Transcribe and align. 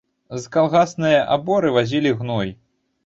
З 0.45 0.53
калгаснае 0.55 1.19
аборы 1.35 1.75
вазілі 1.77 2.17
гной. 2.23 2.55